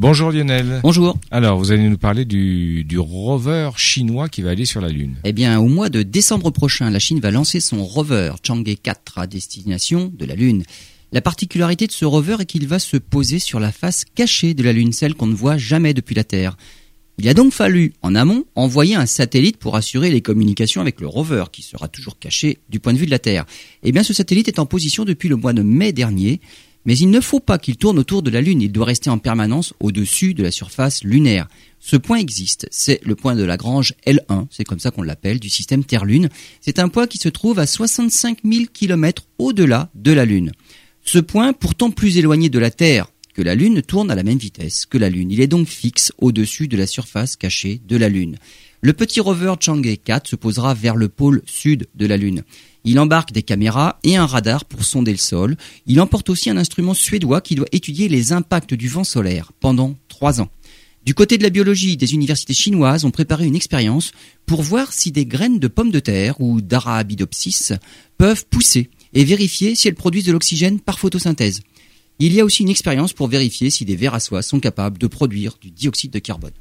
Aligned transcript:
Bonjour 0.00 0.32
Lionel. 0.32 0.80
Bonjour. 0.82 1.18
Alors, 1.30 1.58
vous 1.58 1.72
allez 1.72 1.86
nous 1.86 1.98
parler 1.98 2.24
du, 2.24 2.84
du 2.84 2.98
rover 2.98 3.68
chinois 3.76 4.30
qui 4.30 4.40
va 4.40 4.48
aller 4.48 4.64
sur 4.64 4.80
la 4.80 4.88
Lune. 4.88 5.16
Eh 5.24 5.34
bien, 5.34 5.60
au 5.60 5.68
mois 5.68 5.90
de 5.90 6.02
décembre 6.02 6.50
prochain, 6.50 6.88
la 6.88 6.98
Chine 6.98 7.20
va 7.20 7.30
lancer 7.30 7.60
son 7.60 7.84
rover 7.84 8.32
Chang'e 8.42 8.76
4 8.82 9.18
à 9.18 9.26
destination 9.26 10.10
de 10.16 10.24
la 10.24 10.36
Lune. 10.36 10.62
La 11.12 11.20
particularité 11.20 11.86
de 11.86 11.92
ce 11.92 12.06
rover 12.06 12.36
est 12.40 12.46
qu'il 12.46 12.66
va 12.66 12.78
se 12.78 12.96
poser 12.96 13.38
sur 13.38 13.60
la 13.60 13.72
face 13.72 14.06
cachée 14.06 14.54
de 14.54 14.62
la 14.62 14.72
Lune, 14.72 14.94
celle 14.94 15.12
qu'on 15.12 15.26
ne 15.26 15.34
voit 15.34 15.58
jamais 15.58 15.92
depuis 15.92 16.14
la 16.14 16.24
Terre. 16.24 16.56
Il 17.18 17.28
a 17.28 17.34
donc 17.34 17.52
fallu, 17.52 17.92
en 18.00 18.14
amont, 18.14 18.44
envoyer 18.54 18.94
un 18.94 19.04
satellite 19.04 19.58
pour 19.58 19.76
assurer 19.76 20.08
les 20.08 20.22
communications 20.22 20.80
avec 20.80 21.02
le 21.02 21.08
rover, 21.08 21.44
qui 21.52 21.60
sera 21.60 21.88
toujours 21.88 22.18
caché 22.18 22.56
du 22.70 22.80
point 22.80 22.94
de 22.94 22.98
vue 22.98 23.04
de 23.04 23.10
la 23.10 23.18
Terre. 23.18 23.44
Eh 23.82 23.92
bien, 23.92 24.02
ce 24.02 24.14
satellite 24.14 24.48
est 24.48 24.60
en 24.60 24.64
position 24.64 25.04
depuis 25.04 25.28
le 25.28 25.36
mois 25.36 25.52
de 25.52 25.60
mai 25.60 25.92
dernier, 25.92 26.40
mais 26.84 26.96
il 26.96 27.10
ne 27.10 27.20
faut 27.20 27.40
pas 27.40 27.58
qu'il 27.58 27.76
tourne 27.76 27.98
autour 27.98 28.22
de 28.22 28.30
la 28.30 28.40
Lune, 28.40 28.62
il 28.62 28.72
doit 28.72 28.86
rester 28.86 29.10
en 29.10 29.18
permanence 29.18 29.74
au-dessus 29.80 30.34
de 30.34 30.42
la 30.42 30.50
surface 30.50 31.04
lunaire. 31.04 31.48
Ce 31.78 31.96
point 31.96 32.18
existe, 32.18 32.68
c'est 32.70 33.00
le 33.04 33.14
point 33.14 33.34
de 33.34 33.44
Lagrange 33.44 33.94
L1, 34.06 34.46
c'est 34.50 34.64
comme 34.64 34.80
ça 34.80 34.90
qu'on 34.90 35.02
l'appelle, 35.02 35.40
du 35.40 35.48
système 35.48 35.84
Terre-Lune. 35.84 36.28
C'est 36.60 36.78
un 36.78 36.88
point 36.88 37.06
qui 37.06 37.18
se 37.18 37.28
trouve 37.28 37.58
à 37.58 37.66
65 37.66 38.38
000 38.44 38.64
km 38.72 39.26
au-delà 39.38 39.90
de 39.94 40.12
la 40.12 40.24
Lune. 40.24 40.52
Ce 41.04 41.18
point, 41.18 41.52
pourtant 41.52 41.90
plus 41.90 42.18
éloigné 42.18 42.48
de 42.48 42.58
la 42.58 42.70
Terre 42.70 43.06
que 43.34 43.42
la 43.42 43.54
Lune, 43.54 43.82
tourne 43.82 44.10
à 44.10 44.14
la 44.14 44.22
même 44.22 44.38
vitesse 44.38 44.86
que 44.86 44.98
la 44.98 45.08
Lune. 45.08 45.30
Il 45.30 45.40
est 45.40 45.46
donc 45.46 45.68
fixe 45.68 46.12
au-dessus 46.18 46.68
de 46.68 46.76
la 46.76 46.86
surface 46.86 47.36
cachée 47.36 47.80
de 47.86 47.96
la 47.96 48.08
Lune. 48.08 48.36
Le 48.82 48.94
petit 48.94 49.20
rover 49.20 49.54
Chang'e 49.60 49.98
4 50.02 50.26
se 50.26 50.36
posera 50.36 50.72
vers 50.72 50.96
le 50.96 51.10
pôle 51.10 51.42
sud 51.44 51.86
de 51.94 52.06
la 52.06 52.16
Lune. 52.16 52.44
Il 52.84 52.98
embarque 52.98 53.30
des 53.30 53.42
caméras 53.42 53.98
et 54.04 54.16
un 54.16 54.24
radar 54.24 54.64
pour 54.64 54.84
sonder 54.84 55.12
le 55.12 55.18
sol. 55.18 55.58
Il 55.86 56.00
emporte 56.00 56.30
aussi 56.30 56.48
un 56.48 56.56
instrument 56.56 56.94
suédois 56.94 57.42
qui 57.42 57.56
doit 57.56 57.68
étudier 57.72 58.08
les 58.08 58.32
impacts 58.32 58.72
du 58.72 58.88
vent 58.88 59.04
solaire 59.04 59.52
pendant 59.60 59.96
trois 60.08 60.40
ans. 60.40 60.48
Du 61.04 61.12
côté 61.12 61.36
de 61.36 61.42
la 61.42 61.50
biologie, 61.50 61.98
des 61.98 62.14
universités 62.14 62.54
chinoises 62.54 63.04
ont 63.04 63.10
préparé 63.10 63.46
une 63.46 63.56
expérience 63.56 64.12
pour 64.46 64.62
voir 64.62 64.94
si 64.94 65.12
des 65.12 65.26
graines 65.26 65.58
de 65.58 65.68
pommes 65.68 65.90
de 65.90 66.00
terre 66.00 66.40
ou 66.40 66.62
d'Arabidopsis 66.62 67.74
peuvent 68.16 68.46
pousser 68.46 68.88
et 69.12 69.24
vérifier 69.24 69.74
si 69.74 69.88
elles 69.88 69.94
produisent 69.94 70.24
de 70.24 70.32
l'oxygène 70.32 70.80
par 70.80 70.98
photosynthèse. 70.98 71.60
Il 72.18 72.32
y 72.32 72.40
a 72.40 72.44
aussi 72.46 72.62
une 72.62 72.70
expérience 72.70 73.12
pour 73.12 73.28
vérifier 73.28 73.68
si 73.68 73.84
des 73.84 73.96
vers 73.96 74.14
à 74.14 74.20
soie 74.20 74.42
sont 74.42 74.60
capables 74.60 74.98
de 74.98 75.06
produire 75.06 75.56
du 75.60 75.70
dioxyde 75.70 76.12
de 76.12 76.18
carbone. 76.18 76.52